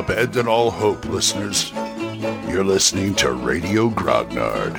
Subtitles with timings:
[0.00, 1.72] Abandon all hope, listeners.
[2.48, 4.72] You're listening to Radio Grognard,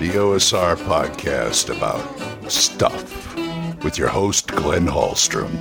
[0.00, 3.36] the OSR podcast about stuff
[3.84, 5.52] with your host, Glenn Hallstrom.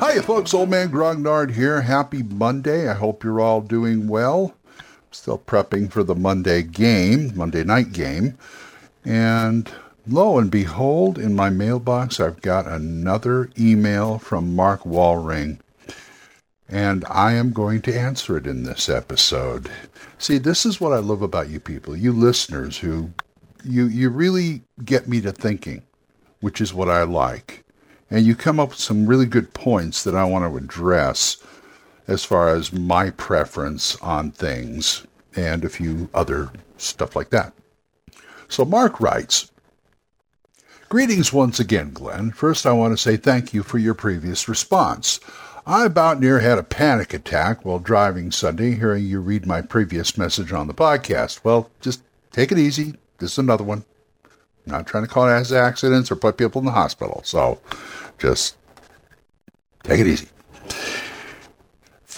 [0.00, 0.54] Hiya, folks.
[0.54, 1.80] Old Man Grognard here.
[1.80, 2.88] Happy Monday.
[2.88, 4.54] I hope you're all doing well.
[5.10, 8.38] Still prepping for the Monday game, Monday night game.
[9.04, 9.68] And
[10.08, 15.60] lo and behold, in my mailbox, I've got another email from Mark Walring.
[16.68, 19.70] And I am going to answer it in this episode.
[20.18, 23.10] See, this is what I love about you people, you listeners who
[23.64, 25.82] you you really get me to thinking,
[26.40, 27.64] which is what I like.
[28.10, 31.36] And you come up with some really good points that I want to address
[32.06, 37.52] as far as my preference on things and a few other stuff like that.
[38.48, 39.50] So Mark writes,
[40.88, 42.30] Greetings once again, Glenn.
[42.30, 45.20] First, I want to say thank you for your previous response.
[45.66, 50.16] I about near had a panic attack while driving Sunday, hearing you read my previous
[50.16, 51.44] message on the podcast.
[51.44, 52.94] Well, just take it easy.
[53.18, 53.84] This is another one.
[54.24, 57.20] I'm not trying to cause accidents or put people in the hospital.
[57.22, 57.60] So
[58.16, 58.56] just
[59.82, 60.28] take it easy.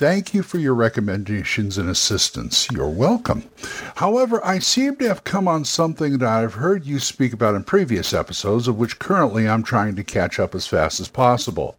[0.01, 2.67] Thank you for your recommendations and assistance.
[2.73, 3.45] You're welcome.
[3.97, 7.65] However, I seem to have come on something that I've heard you speak about in
[7.65, 11.77] previous episodes, of which currently I'm trying to catch up as fast as possible.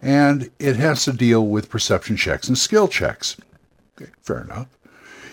[0.00, 3.36] And it has to deal with perception checks and skill checks.
[4.00, 4.68] Okay, fair enough.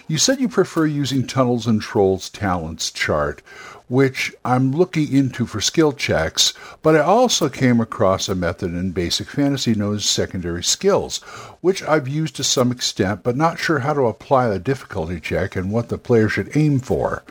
[0.05, 3.41] You said you prefer using Tunnels and Trolls talents chart,
[3.87, 8.91] which I'm looking into for skill checks, but I also came across a method in
[8.91, 11.19] basic fantasy known as secondary skills,
[11.61, 15.55] which I've used to some extent, but not sure how to apply the difficulty check
[15.55, 17.23] and what the player should aim for.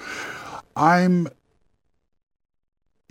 [0.74, 1.28] I'm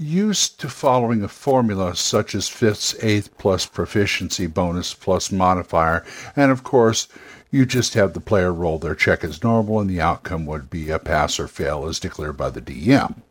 [0.01, 6.03] used to following a formula such as fifths, eighth plus proficiency bonus plus modifier,
[6.35, 7.07] and of course,
[7.51, 10.89] you just have the player roll their check as normal, and the outcome would be
[10.89, 13.21] a pass or fail as declared by the DM.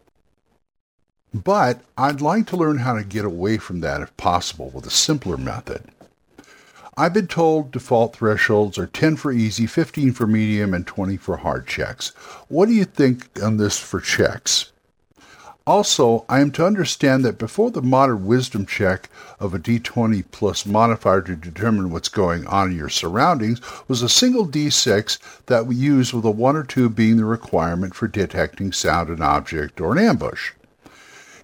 [1.33, 4.91] But I'd like to learn how to get away from that if possible with a
[4.91, 5.85] simpler method.
[6.97, 11.39] I've been told default thresholds are 10 for easy, 15 for medium, and 20 for
[11.39, 12.09] hard checks.
[12.49, 14.71] What do you think on this for checks?
[15.67, 20.65] Also, I am to understand that before the modern wisdom check of a d20 plus
[20.65, 25.77] modifier to determine what's going on in your surroundings was a single d6 that we
[25.77, 29.93] use with a 1 or 2 being the requirement for detecting sound, an object, or
[29.93, 30.53] an ambush.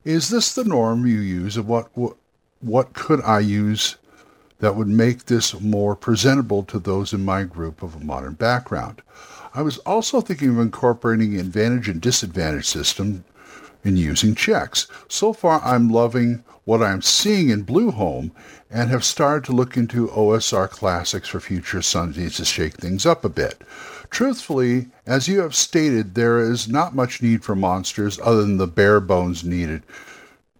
[0.04, 2.16] Is this the norm you use, and what, what,
[2.60, 3.96] what could I use
[4.60, 9.02] that would make this more presentable to those in my group of a modern background?
[9.52, 13.24] I was also thinking of incorporating advantage and disadvantage system
[13.86, 14.88] in using checks.
[15.08, 18.32] So far, I'm loving what I'm seeing in Blueholme
[18.68, 23.24] and have started to look into OSR classics for future Sundays to shake things up
[23.24, 23.62] a bit.
[24.10, 28.66] Truthfully, as you have stated, there is not much need for monsters other than the
[28.66, 29.84] bare bones needed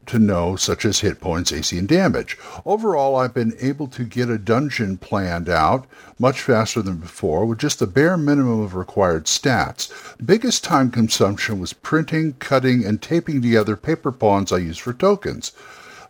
[0.07, 2.39] to know, such as hit points, AC, and damage.
[2.65, 5.87] Overall, I've been able to get a dungeon planned out
[6.19, 9.93] much faster than before with just the bare minimum of required stats.
[10.25, 15.53] Biggest time consumption was printing, cutting, and taping together paper pawns I use for tokens.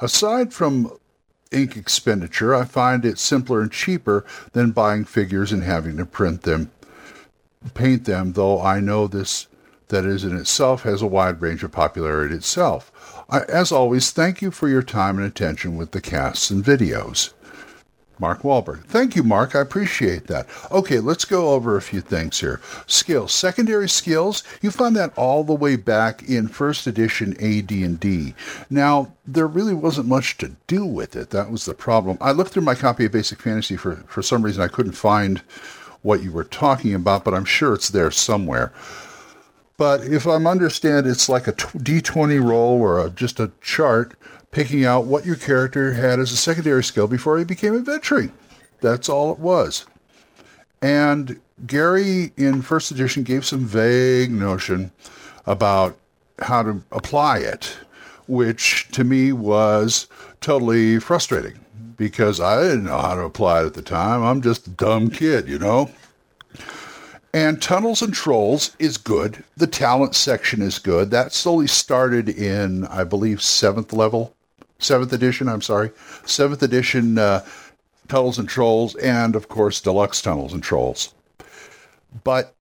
[0.00, 0.92] Aside from
[1.50, 6.42] ink expenditure, I find it simpler and cheaper than buying figures and having to print
[6.42, 6.70] them,
[7.74, 9.46] paint them, though I know this
[9.88, 13.15] that is in itself has a wide range of popularity itself.
[13.28, 17.32] As always, thank you for your time and attention with the casts and videos.
[18.18, 18.84] Mark Wahlberg.
[18.84, 19.54] Thank you, Mark.
[19.54, 20.46] I appreciate that.
[20.70, 22.60] Okay, let's go over a few things here.
[22.86, 24.42] Skills, secondary skills.
[24.62, 28.34] You find that all the way back in first edition AD&D.
[28.70, 31.30] Now, there really wasn't much to do with it.
[31.30, 32.16] That was the problem.
[32.20, 35.42] I looked through my copy of Basic Fantasy for for some reason I couldn't find
[36.02, 38.72] what you were talking about, but I'm sure it's there somewhere.
[39.76, 44.14] But if I'm understand, it's like a d20 roll or a, just a chart
[44.50, 48.32] picking out what your character had as a secondary skill before he became adventuring.
[48.80, 49.84] That's all it was.
[50.80, 54.92] And Gary in first edition gave some vague notion
[55.46, 55.96] about
[56.40, 57.76] how to apply it,
[58.28, 60.06] which to me was
[60.40, 61.58] totally frustrating
[61.96, 64.22] because I didn't know how to apply it at the time.
[64.22, 65.90] I'm just a dumb kid, you know?
[67.36, 69.44] And Tunnels and Trolls is good.
[69.58, 71.10] The talent section is good.
[71.10, 74.34] That slowly started in, I believe, seventh level,
[74.78, 75.46] seventh edition.
[75.46, 75.90] I'm sorry,
[76.24, 77.44] seventh edition uh,
[78.08, 81.12] Tunnels and Trolls, and of course, deluxe Tunnels and Trolls.
[82.24, 82.54] But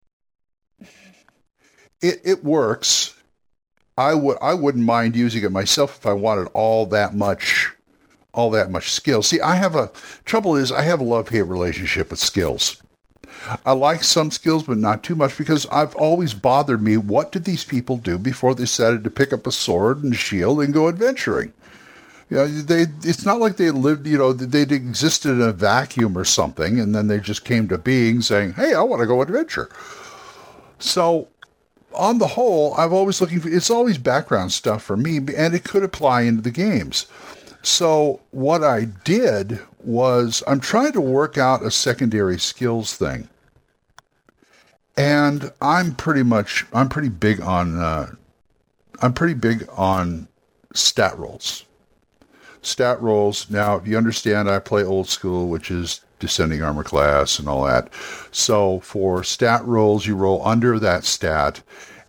[2.02, 3.16] it it works.
[3.98, 7.72] I would I wouldn't mind using it myself if I wanted all that much
[8.34, 9.24] all that much skill.
[9.24, 9.90] See, I have a
[10.26, 12.82] trouble is I have a love hate relationship with skills.
[13.66, 16.98] I like some skills, but not too much because I've always bothered me.
[16.98, 20.62] What did these people do before they decided to pick up a sword and shield
[20.62, 21.54] and go adventuring?
[22.30, 26.18] You know, they it's not like they lived, you know, they existed in a vacuum
[26.18, 29.22] or something, and then they just came to being saying, "Hey, I want to go
[29.22, 29.70] adventure."
[30.80, 31.28] So,
[31.94, 35.64] on the whole, I've always looking for it's always background stuff for me, and it
[35.64, 37.06] could apply into the games.
[37.62, 43.30] So, what I did was I'm trying to work out a secondary skills thing,
[44.98, 48.14] and I'm pretty much I'm pretty big on uh,
[49.02, 50.28] I'm pretty big on
[50.74, 51.66] stat rolls
[52.66, 53.50] stat rolls.
[53.50, 57.94] Now, you understand, I play old school, which is descending armor class and all that.
[58.32, 61.62] So for stat rolls, you roll under that stat.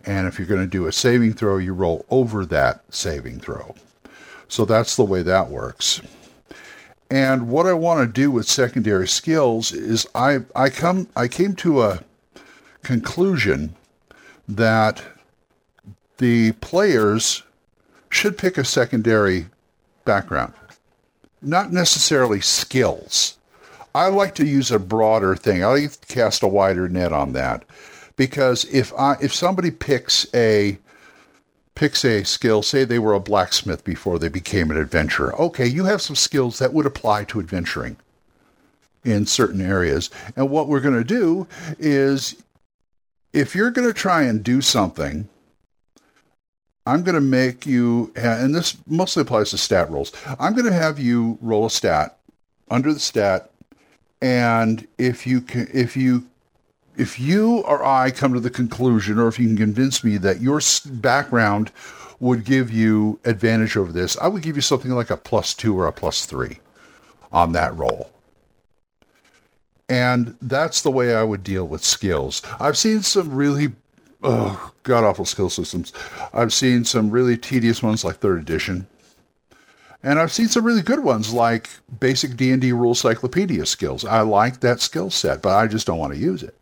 [0.05, 3.75] And if you're going to do a saving throw, you roll over that saving throw.
[4.47, 6.01] So that's the way that works.
[7.09, 11.55] And what I want to do with secondary skills is I, I come I came
[11.55, 12.01] to a
[12.83, 13.75] conclusion
[14.47, 15.03] that
[16.17, 17.43] the players
[18.09, 19.47] should pick a secondary
[20.05, 20.53] background,
[21.41, 23.37] not necessarily skills.
[23.93, 25.63] I like to use a broader thing.
[25.63, 27.63] I like to cast a wider net on that
[28.15, 30.77] because if I if somebody picks a
[31.77, 35.39] picks a skill, say they were a blacksmith before they became an adventurer.
[35.39, 37.97] Okay, you have some skills that would apply to adventuring
[39.05, 40.09] in certain areas.
[40.35, 41.47] And what we're going to do
[41.77, 42.35] is
[43.31, 45.29] if you're going to try and do something
[46.87, 50.13] I'm going to make you, and this mostly applies to stat rolls.
[50.39, 52.17] I'm going to have you roll a stat
[52.71, 53.51] under the stat,
[54.21, 56.25] and if you can, if you
[56.97, 60.41] if you or I come to the conclusion, or if you can convince me that
[60.41, 61.71] your background
[62.19, 65.77] would give you advantage over this, I would give you something like a plus two
[65.77, 66.57] or a plus three
[67.31, 68.11] on that roll.
[69.87, 72.41] And that's the way I would deal with skills.
[72.59, 73.73] I've seen some really
[74.23, 75.93] oh, god awful skill systems.
[76.33, 78.87] I've seen some really tedious ones like third edition.
[80.03, 84.05] And I've seen some really good ones like basic D&D rule cyclopedia skills.
[84.05, 86.55] I like that skill set, but I just don't want to use it.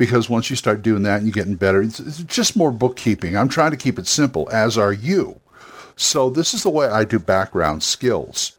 [0.00, 3.36] Because once you start doing that and you're getting better, it's, it's just more bookkeeping.
[3.36, 5.38] I'm trying to keep it simple, as are you.
[5.94, 8.56] So this is the way I do background skills.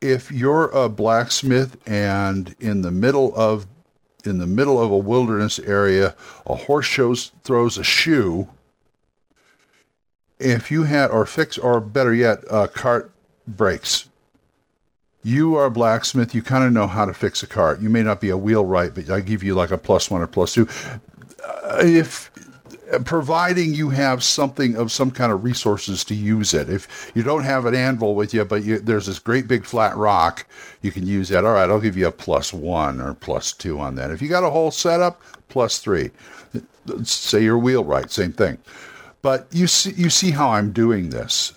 [0.00, 3.66] If you're a blacksmith and in the middle of
[4.24, 6.14] in the middle of a wilderness area,
[6.46, 8.46] a horse shows throws a shoe.
[10.38, 13.10] If you had, or fix, or better yet, a cart
[13.48, 14.08] breaks.
[15.26, 16.36] You are a blacksmith.
[16.36, 17.80] You kind of know how to fix a cart.
[17.80, 20.28] You may not be a wheelwright, but I give you like a plus one or
[20.28, 20.68] plus two.
[21.44, 22.30] Uh, if
[23.04, 26.70] providing you have something of some kind of resources to use it.
[26.70, 29.96] If you don't have an anvil with you, but you, there's this great big flat
[29.96, 30.46] rock,
[30.80, 31.44] you can use that.
[31.44, 34.12] All right, I'll give you a plus one or plus two on that.
[34.12, 36.12] If you got a whole setup, plus three.
[37.02, 38.58] Say you're wheelwright, same thing.
[39.22, 41.52] But you see, you see how I'm doing this,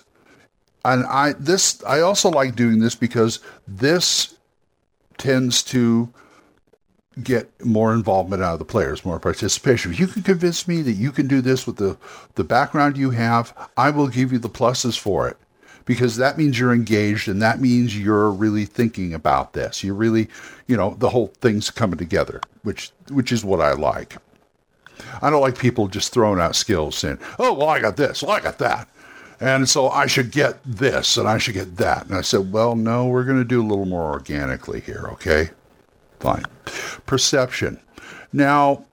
[0.84, 4.36] and I this I also like doing this because this
[5.18, 6.12] tends to
[7.22, 9.92] get more involvement out of the players, more participation.
[9.92, 11.98] If you can convince me that you can do this with the,
[12.36, 15.36] the background you have, I will give you the pluses for it
[15.84, 19.82] because that means you're engaged and that means you're really thinking about this.
[19.82, 20.28] You're really,
[20.66, 24.16] you know, the whole thing's coming together, which which is what I like.
[25.22, 28.32] I don't like people just throwing out skills saying, "Oh, well, I got this, well,
[28.32, 28.88] I got that."
[29.40, 32.06] And so I should get this and I should get that.
[32.06, 35.50] And I said, well, no, we're going to do a little more organically here, okay?
[36.18, 36.44] Fine.
[37.06, 37.80] Perception.
[38.32, 38.84] Now,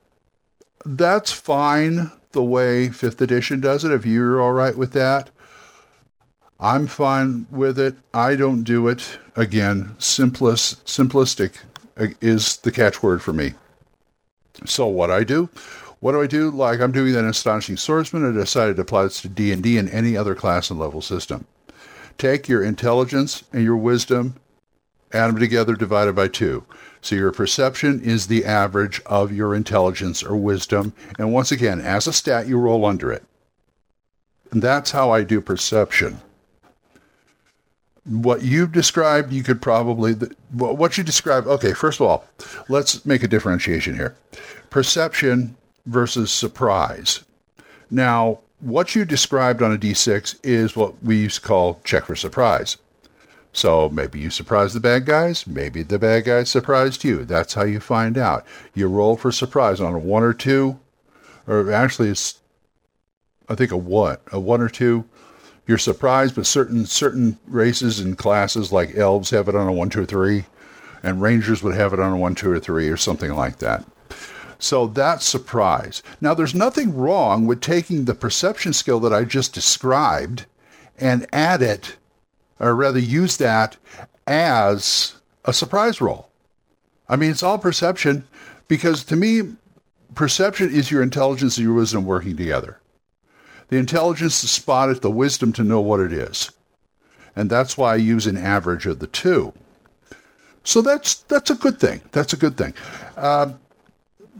[0.86, 5.30] that's fine the way 5th edition does it, if you're all right with that.
[6.60, 7.96] I'm fine with it.
[8.14, 9.20] I don't do it.
[9.36, 11.58] Again, simplest, simplistic
[11.98, 13.54] uh, is the catchword for me.
[14.66, 15.50] So what I do,
[16.00, 16.50] what do I do?
[16.50, 19.90] Like I'm doing that in Astonishing Swordsman, I decided to apply this to D&D and
[19.90, 21.46] any other class and level system.
[22.18, 24.36] Take your intelligence and your wisdom,
[25.14, 26.64] add them together, divided by two.
[27.02, 30.94] So your perception is the average of your intelligence or wisdom.
[31.18, 33.24] And once again, as a stat, you roll under it.
[34.52, 36.22] And that's how I do perception.
[38.06, 40.14] What you've described, you could probably,
[40.54, 42.26] what you describe, okay, first of all,
[42.70, 44.16] let's make a differentiation here.
[44.70, 45.57] Perception
[45.88, 47.24] versus surprise.
[47.90, 52.16] Now, what you described on a d6 is what we used to call check for
[52.16, 52.78] surprise.
[53.54, 57.26] So maybe you surprised the bad guys, maybe the bad guys surprised you.
[57.26, 58.46] That's how you find out.
[58.76, 60.80] You roll for surprise on a one or two,
[61.48, 62.40] or actually it's,
[63.50, 65.06] I think a what, a one or two.
[65.68, 69.90] you're surprised, but certain certain races and classes like elves have it on a one,
[69.90, 70.46] two, or three,
[71.04, 73.86] and rangers would have it on a one, two, or three, or something like that.
[74.60, 76.02] So that's surprise.
[76.20, 80.46] Now, there's nothing wrong with taking the perception skill that I just described
[80.98, 81.98] and add it,
[82.60, 83.78] or rather use that
[84.26, 86.30] as a surprise roll.
[87.08, 88.28] I mean, it's all perception
[88.68, 89.56] because to me,
[90.16, 92.80] perception is your intelligence and your wisdom working together.
[93.70, 96.52] The intelligence to spot it, the wisdom to know what it is.
[97.36, 99.54] And that's why I use an average of the two.
[100.64, 102.02] So that's that's a good thing.
[102.12, 102.74] That's a good thing.
[103.16, 103.54] Uh,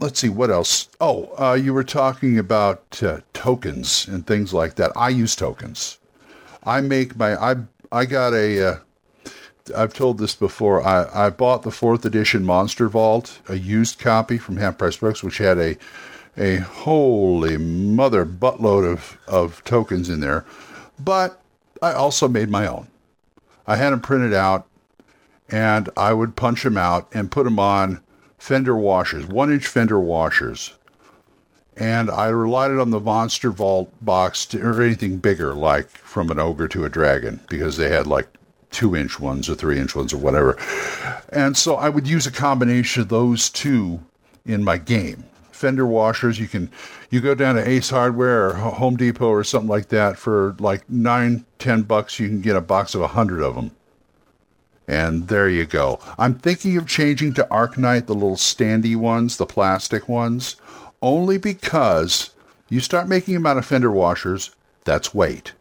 [0.00, 0.88] let's see what else.
[1.00, 4.92] Oh, uh, you were talking about uh, tokens and things like that.
[4.96, 5.98] I use tokens.
[6.64, 7.56] I make my I
[7.90, 8.56] I got a.
[8.56, 10.86] have uh, told this before.
[10.86, 15.22] I, I bought the fourth edition Monster Vault, a used copy from Half Price Books,
[15.22, 15.76] which had a
[16.36, 20.44] a holy mother buttload of, of tokens in there.
[20.98, 21.40] But
[21.82, 22.88] I also made my own.
[23.66, 24.66] I had them printed out
[25.48, 28.00] and I would punch them out and put them on
[28.38, 30.74] fender washers, one inch fender washers.
[31.76, 36.40] And I relied on the Monster Vault box to, or anything bigger, like from an
[36.40, 38.26] ogre to a dragon, because they had like
[38.70, 40.58] two inch ones or three inch ones or whatever.
[41.28, 44.00] And so I would use a combination of those two
[44.44, 45.24] in my game.
[45.52, 46.70] Fender washers, you can
[47.10, 50.88] you go down to Ace Hardware or Home Depot or something like that for like
[50.88, 52.20] nine, ten bucks.
[52.20, 53.72] You can get a box of a hundred of them.
[54.88, 56.00] And there you go.
[56.18, 60.56] I'm thinking of changing to Arcknight, the little standy ones, the plastic ones,
[61.02, 62.30] only because
[62.70, 64.50] you start making them out of fender washers,
[64.84, 65.52] that's weight.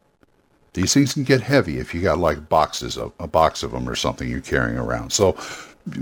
[0.74, 3.90] These things can get heavy if you got like boxes of a box of them
[3.90, 5.12] or something you're carrying around.
[5.12, 5.36] So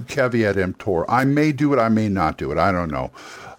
[0.07, 1.09] caveat emptor.
[1.09, 2.57] I may do it, I may not do it.
[2.57, 3.11] I don't know.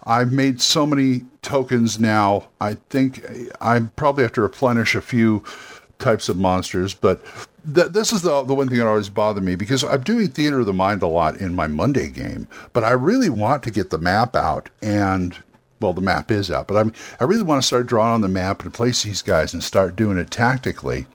[0.05, 2.47] I've made so many tokens now.
[2.61, 3.25] I think
[3.59, 5.43] I probably have to replenish a few
[5.99, 7.21] types of monsters, but
[7.73, 10.59] th- this is the the one thing that always bothered me because I'm doing theater
[10.59, 13.89] of the mind a lot in my Monday game, but I really want to get
[13.89, 15.37] the map out and
[15.79, 18.27] well, the map is out, but I'm I really want to start drawing on the
[18.27, 21.05] map and place these guys and start doing it tactically.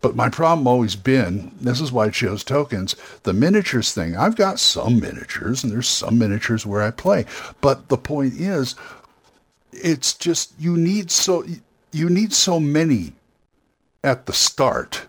[0.00, 4.16] But my problem always been this is why I chose tokens the miniatures thing.
[4.16, 7.26] I've got some miniatures, and there's some miniatures where I play,
[7.60, 8.76] but the point is,
[9.72, 11.44] it's just you need so
[11.92, 13.12] you need so many
[14.02, 15.06] at the start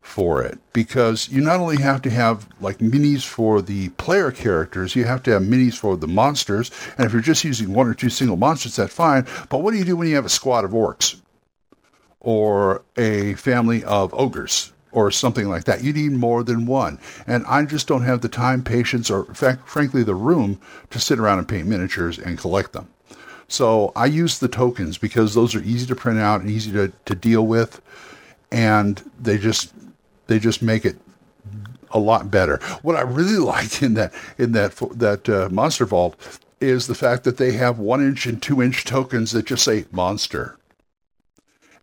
[0.00, 4.94] for it because you not only have to have like minis for the player characters,
[4.94, 6.70] you have to have minis for the monsters.
[6.98, 9.26] And if you're just using one or two single monsters, that's fine.
[9.48, 11.20] But what do you do when you have a squad of orcs
[12.20, 14.70] or a family of ogres?
[14.92, 15.82] Or something like that.
[15.82, 17.00] You need more than one.
[17.26, 21.18] And I just don't have the time, patience, or fact, frankly, the room to sit
[21.18, 22.86] around and paint miniatures and collect them.
[23.48, 26.92] So I use the tokens because those are easy to print out and easy to,
[27.04, 27.80] to deal with.
[28.50, 29.72] And they just
[30.26, 30.96] they just make it
[31.90, 32.58] a lot better.
[32.82, 37.24] What I really like in that in that that uh, Monster Vault is the fact
[37.24, 40.58] that they have one inch and two inch tokens that just say monster.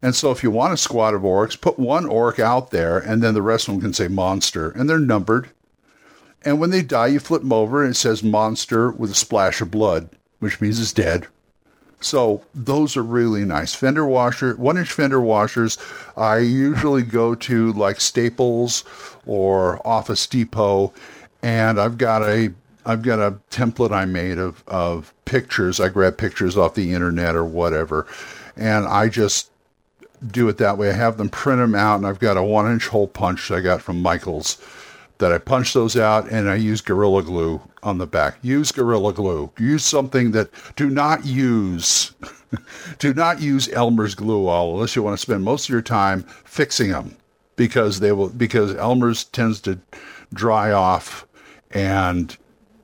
[0.02, 3.22] And so if you want a squad of orcs, put one orc out there, and
[3.22, 5.52] then the rest of them can say monster, and they're numbered.
[6.44, 9.62] And when they die, you flip them over, and it says monster with a splash
[9.62, 11.28] of blood, which means it's dead.
[12.02, 13.74] So those are really nice.
[13.74, 15.78] Fender washer, one inch fender washers.
[16.18, 18.84] I usually go to like Staples
[19.26, 20.94] or Office Depot,
[21.44, 22.54] and I've got a
[22.86, 25.80] I've got a template I made of of pictures.
[25.80, 28.08] I grab pictures off the internet or whatever,
[28.56, 29.52] and I just
[30.32, 30.90] do it that way.
[30.90, 33.62] I have them print them out, and I've got a one inch hole punch I
[33.62, 34.58] got from Michaels
[35.22, 38.38] that I punch those out and I use Gorilla Glue on the back.
[38.42, 39.52] Use Gorilla Glue.
[39.58, 42.14] Use something that do not use
[43.00, 46.24] do not use Elmer's glue all unless you want to spend most of your time
[46.44, 47.16] fixing them
[47.56, 49.80] because they will because Elmer's tends to
[50.34, 51.26] dry off
[51.72, 52.38] and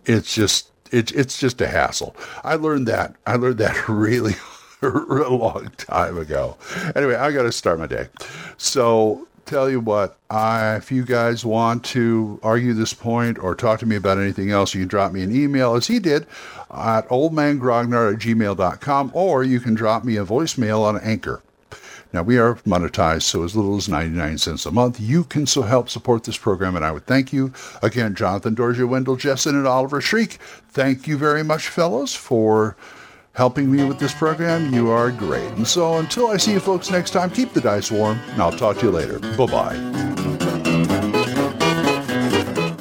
[0.06, 2.16] it's just it, it's just a hassle.
[2.44, 3.16] I learned that.
[3.26, 4.36] I learned that really
[4.82, 6.56] a long time ago.
[6.96, 8.08] Anyway, I got to start my day.
[8.58, 13.80] So tell you what, I, if you guys want to argue this point or talk
[13.80, 16.28] to me about anything else, you can drop me an email, as he did,
[16.70, 21.42] at oldmangrognard at gmail.com, or you can drop me a voicemail on Anchor.
[22.14, 25.64] Now, we are monetized, so as little as 99 cents a month, you can so
[25.64, 27.54] help support this program, and I would thank you.
[27.82, 30.34] Again, Jonathan Dorja, Wendell Jessen, and Oliver Shriek,
[30.70, 32.78] thank you very much, fellows, for
[33.38, 34.74] helping me with this program.
[34.74, 35.50] You are great.
[35.52, 38.52] And so until I see you folks next time, keep the dice warm, and I'll
[38.52, 39.20] talk to you later.
[39.20, 39.78] Bye bye.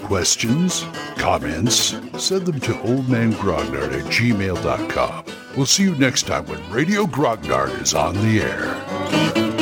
[0.06, 0.84] Questions?
[1.16, 1.74] Comments?
[2.16, 5.24] Send them to oldmangrognard at gmail.com.
[5.56, 9.55] We'll see you next time when Radio Grognard is on the air.